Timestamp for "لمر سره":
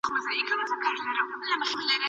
0.49-1.11